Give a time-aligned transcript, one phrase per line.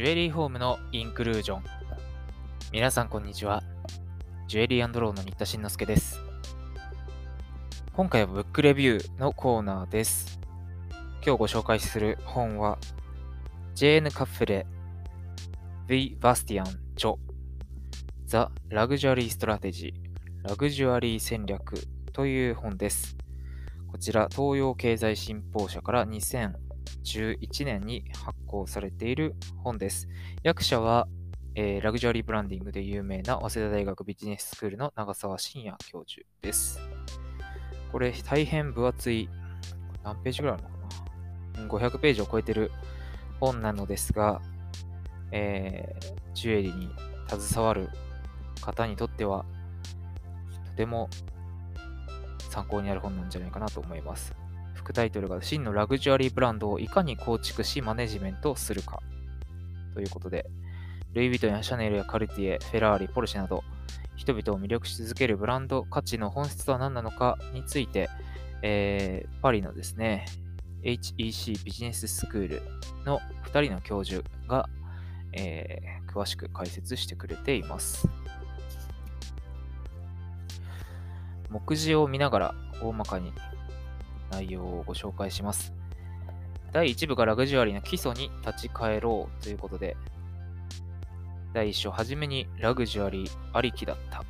[0.00, 1.64] ジュエリーホームのインクルージョン。
[2.72, 3.62] 皆さんこんにちは。
[4.48, 6.18] ジュエリーローの新田慎之介です。
[7.92, 10.40] 今回はブックレビューのコーナーです。
[11.22, 12.78] 今日ご紹介する本は、
[13.74, 14.66] ジェーヌ・カッフレ、
[15.88, 17.16] ヴィ・バスティアン・ジョ、
[18.24, 21.74] ザ・ラグジュアリー・ストラテジー、ラグジュアリー戦略
[22.14, 23.18] という本です。
[23.86, 26.06] こちら、東洋経済新報社から
[27.04, 30.08] 2011年に発行されている本です。
[30.42, 31.08] 役者は、
[31.54, 36.80] えー、ラグジュアリーブランディングで有名な早稲田大学ビジネススクールの長澤信也教授です。
[37.92, 39.28] これ大変分厚い、
[40.04, 42.70] 何ページぐらいあるのかな ?500 ページを超えてる
[43.40, 44.40] 本なのですが、
[45.32, 46.90] えー、ジュエリーに
[47.28, 47.88] 携わる
[48.60, 49.44] 方にとっては、
[50.66, 51.08] とても
[52.50, 54.39] 参考になる本なんじゃないかなと思います。
[54.90, 59.00] 副タイトルが真のラグジュアリーブランドをいかに構築しマネジメントするか
[59.94, 60.50] ということで、
[61.12, 63.62] ルイ・ヴィトンやシャネルやカルティエ、フェラーリ、ポルシェなど、
[64.16, 68.10] 人々を魅力し続けるブランド価値の本質とは何なのかについて、
[68.62, 70.26] えー、パリのですね、
[70.82, 72.62] HEC ビジネススクール
[73.04, 74.68] の2人の教授が、
[75.32, 78.08] えー、詳しく解説してくれています。
[81.48, 83.32] 目次を見ながら大まかに
[84.30, 85.72] 内容をご紹介します。
[86.72, 89.96] 第1部がラグジュアリーの基礎に立ち返ろうということで、
[91.52, 94.24] 第1章、はじめにラグジュアリーありきだった。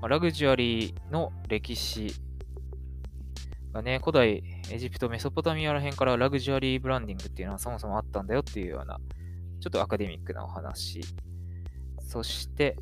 [0.00, 2.12] ま、ラグジュアリーの歴史
[3.72, 8.98] がね、古代エジプト、メソポタミアら辺からラグジュアリーブランディングっていうのはそもそもあったんだよっていうような、
[9.60, 11.00] ちょっとアカデミックなお話。
[12.00, 12.76] そして、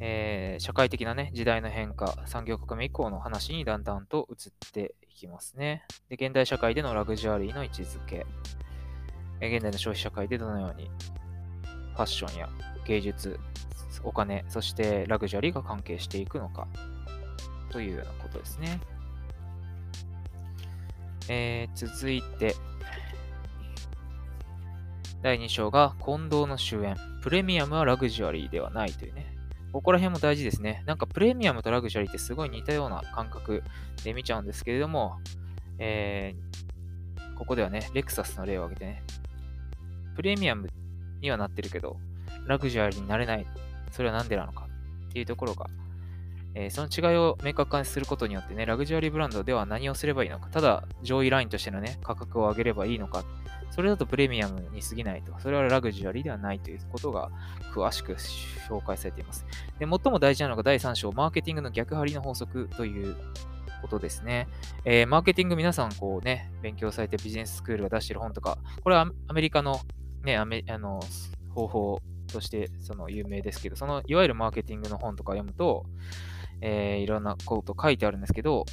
[0.00, 5.84] えー、社会的なね、時代の変化、産業革命以降の話にだんだんと移っていきますね。
[6.08, 8.26] で、現代社会でのラグジュアリーの位置づけ、
[9.40, 10.90] え現代の消費社会でどのように
[11.94, 12.48] ファッションや
[12.86, 13.40] 芸術、
[14.04, 16.68] お金、そしてラグジュアリーが関係していくのか、
[17.70, 18.80] というようなことですね。
[21.28, 22.54] えー、続いて、
[25.22, 26.96] 第2章が近藤の終焉。
[27.22, 29.37] プレミアムはラグジュアリーではないというね。
[29.72, 30.82] ここら辺も大事ですね。
[30.86, 33.62] なんかプレミアムとラグジュアリーってすごい似たような感覚
[34.04, 35.18] で見ちゃうんですけれども、
[35.78, 39.02] えー、ここではね、レクサスの例を挙げてね、
[40.16, 40.68] プレミアム
[41.20, 41.96] にはなってるけど、
[42.46, 43.46] ラグジュアリーになれない。
[43.90, 44.68] それは何でなのか
[45.08, 45.66] っていうところが、
[46.54, 53.24] えー、その違いを明確化することによってね、ラグジュアリーブランドでは何をすればいいのか、ただ上位ラインとしてのね、価格を上げればいいのか、
[53.70, 55.32] それだとプレミアムに過ぎないと。
[55.40, 57.30] それはラグジュアリーではないということが
[57.72, 58.12] 詳しく
[58.68, 59.46] 紹介されています。
[59.78, 63.16] で、最も大事なのが第3章、マーケティングの逆張りの法則という
[63.82, 64.48] ことですね。
[64.84, 69.80] えー、マーケティング皆さんこうね、勉強されてビジネススクールが出している本とか、これはアメリカの
[70.24, 71.00] ね、アメあの
[71.54, 72.02] 方法
[72.32, 75.86] としてその有名ですけど、そのいわゆるマーケティングの本とか読むと、
[76.60, 78.64] えー、いろんなこと書いてあるんですけど、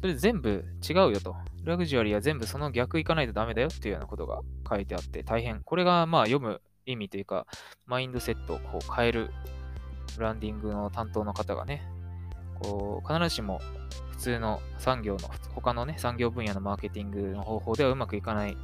[0.00, 1.36] それ全部違うよと。
[1.64, 5.60] ラグジュアリーは全部その逆行かないとダメだよっていうようなことが書いてあって大変。
[5.62, 7.46] これがまあ読む意味というか、
[7.86, 8.60] マインドセットを
[8.96, 9.30] 変える
[10.16, 11.82] ブランディングの担当の方がね、
[12.62, 13.60] こう必ずしも
[14.12, 18.56] 普通の産業の、他のね、産業分野のマーケティングの方法ではうまくいかない。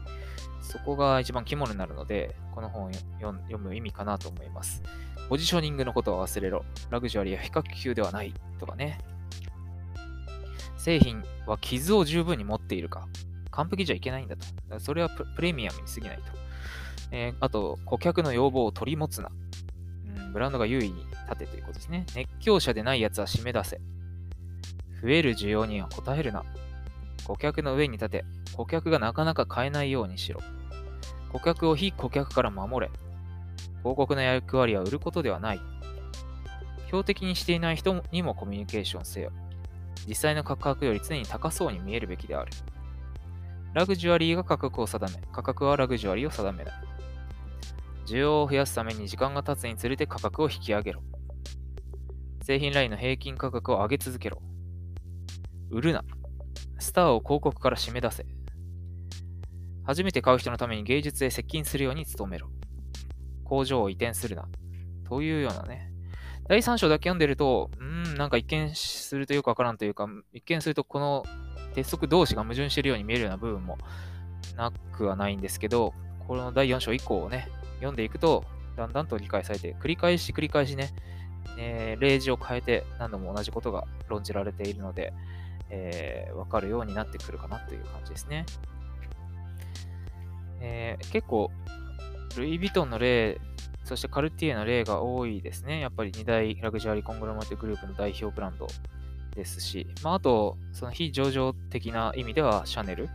[0.60, 4.82] そこが一番肝になるので、この本を読む意味かなと思います。
[5.28, 6.64] ポジショニングのことは忘れろ。
[6.90, 8.34] ラグジュアリーは比較級ではない。
[8.58, 8.98] とかね。
[10.86, 13.08] 製品は傷を十分に持っているか。
[13.50, 14.78] 完璧じゃいけないんだと。
[14.78, 16.22] それはプレミアムに過ぎないと。
[17.10, 19.32] えー、あと、顧客の要望を取り持つな。
[20.16, 22.06] うん、ブランドが優位に立てということですね。
[22.14, 23.80] 熱狂者でないやつは締め出せ。
[25.02, 26.44] 増える需要には応えるな。
[27.24, 28.24] 顧客の上に立て、
[28.56, 30.40] 顧客がなかなか買えないようにしろ。
[31.32, 32.92] 顧客を非顧客から守れ。
[33.78, 35.60] 広告の役割は売ることではない。
[36.86, 39.32] 標的にしていない人にもコミュニケーションせよ。
[40.06, 42.52] 実際の価格より常に高そうに見えるべきである。
[43.74, 46.74] ラグジュアリーが価格を定め、価格はラグジュアリーを定めない。
[48.06, 51.02] 需要を増やすために時間が経つにつれて価格を引き上げろ。
[52.42, 54.40] 製品ラインの平均価格を上げ続けろ。
[55.70, 56.04] 売るな。
[56.78, 58.24] スターを広告から締め出せ。
[59.84, 62.48] 初めて買う人のために芸術へ接近するように努めろ。
[63.44, 64.48] 工場を移転するな。
[65.04, 65.92] というようなね、
[66.48, 71.24] 第3章だけ読んでると、うーん、なんか一見するとよくわからんというか、一見するとこの
[71.74, 73.78] 鉄則同士が矛盾しているように見えるような部分も
[74.56, 75.92] なくはないんですけど、
[76.26, 78.44] この第4章以降をね、読んでいくと、
[78.76, 80.90] だんだんと理解されて、繰り返し繰り返しね、
[81.58, 85.12] えー、例示を変えて何度も同じことが論じられているので、
[85.70, 88.46] えー、わかるようになってくるかなという感じですね。
[90.60, 91.50] えー、結構、
[92.36, 93.40] ルイ・ヴィトンの例、
[93.86, 95.78] そしてカルティエの例が多いですね。
[95.78, 98.66] やっぱり2大ラグジュアリーコングロマティグループの代表ブランド
[99.36, 103.08] ですし、まあ、あと、その非上場的な意味では、シャネル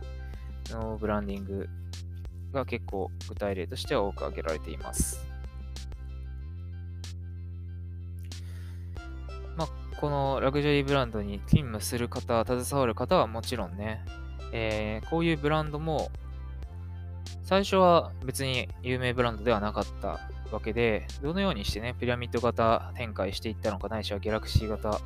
[0.70, 1.68] のブランディング
[2.54, 5.26] が結構具体例としては多く挙げられています。
[9.58, 9.68] まあ、
[10.00, 14.02] このラグジュアリーブランドに勤務する方、携わる方はもちろんね、
[14.52, 16.10] えー、こういうブランドも
[17.42, 25.00] 最初は別に有名ブランドではなかったわけで、どのようにしてね、ピラミッド型展開していったのか、ないしはギャラクシー型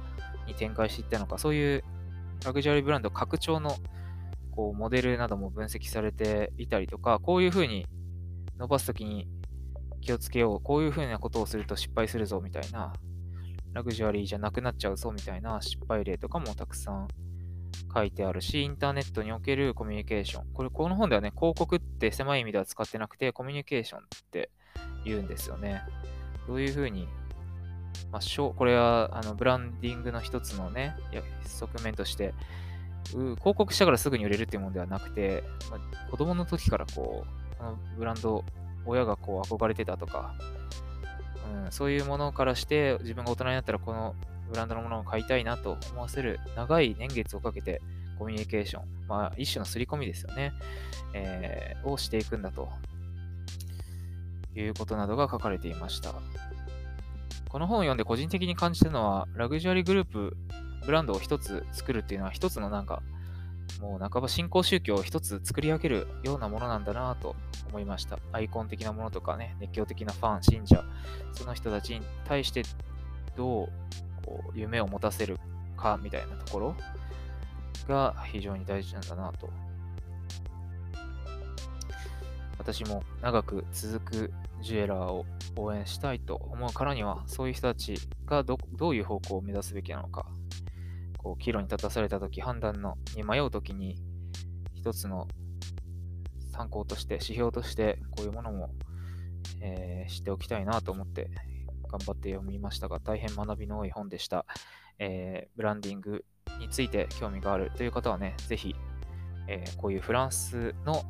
[0.47, 1.85] に展開していったのか、そういう
[2.45, 3.77] ラグジュアリーブランド拡張の
[4.51, 7.87] こうモデルなども分析されていたりとか、こういうふうに
[8.59, 9.29] 伸ばすときに
[10.01, 12.93] 気をつけよう、こういうふうなことをすると失敗するぞみたいな、
[13.73, 17.09] ラグジュアリーじゃなくなっちゃうぞみたいな失敗例とかもたくさん
[17.93, 20.47] 書いてあるし、インターネットにおけるコミュニケーション。
[20.55, 24.51] これ、この本ではね、広告って狭い意味では使ってなくて、コミュニケーションって
[25.05, 25.83] 言うんですよね。
[26.47, 27.09] どういうふうに、
[28.13, 30.97] まあ、これはあのブランディングの一つのね、
[31.45, 32.35] 側面として、
[33.11, 38.45] 広告したからすぐに売れるっていうものではなくて、まあ、子供の時からこう、このブランド、
[38.85, 40.35] 親がこう憧れてたとか、
[41.65, 44.15] うん、そういうものからして自分が大人になったらこの
[44.49, 47.83] ブランドのものを買いたいなと思わせる長い年月をかけて
[48.19, 50.53] コミュニケーション、まあ、一種の刷り込みですよね、
[51.13, 52.69] えー、をしていくんだと
[54.61, 56.15] いうことなどが書かれていました。
[57.49, 60.37] この本を読んで個人的に感じたのは、ラグジュアリーグループ、
[60.85, 63.03] ブランドを一つ作るっていうのは一つのなんか、
[63.81, 67.35] もう半ば新興宗教を一つ作り上げるようなものなんだなと
[67.69, 68.19] 思いました。
[68.33, 70.85] アイコン的なものとかね、熱狂的なファン、信者、
[71.33, 72.63] その人たちに対して
[73.37, 73.69] どう
[74.25, 75.39] こう夢を持たせる
[75.77, 76.77] かみたいなところ
[77.87, 79.51] が非常に大事なんだなと。
[82.59, 84.33] 私も長く続く
[84.63, 85.27] ジュエラーを
[85.57, 90.27] 応援したいと思うからには、そういう人たちがどういう方向を目指すべきなのか、
[91.19, 93.97] こう岐路に立たされたとき、判断のに迷うときに、
[94.75, 95.29] 一つの
[96.53, 98.71] 参考として、指標として、こういうものも、
[99.61, 101.31] えー、知っておきたいなと思って
[101.89, 104.47] 頑張って読みましたが、大変学びの多い本でした。
[104.99, 106.25] えー、ブランディング
[106.59, 108.75] について興味があるという方はね、ぜひ、
[109.49, 111.05] えー、こういうフランスの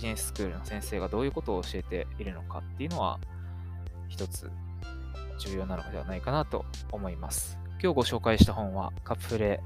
[0.00, 3.20] ビジネススクールの先生がどういうことを教えているのかっていうのは、
[4.08, 4.50] 一つ
[5.38, 7.58] 重要なのではないかなと思います。
[7.82, 9.60] 今日ご紹介した本は、カプフレ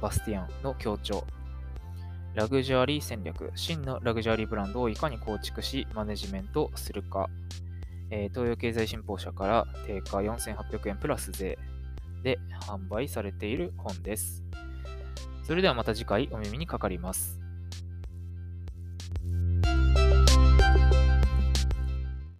[0.00, 1.26] バスティアンの協調。
[2.34, 7.28] ラグジュアリー戦略、真のラグジュアリーブランドをいかに構築し、マネジメントするか
[8.10, 11.58] えー、東洋経済新報社から定価4800円プラス税
[12.22, 14.42] で販売されている本です。
[15.46, 17.37] それではまた次回お耳にかかります。